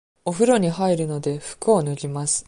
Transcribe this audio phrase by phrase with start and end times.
[0.25, 2.39] おふろに入るので、服を脱ぎます。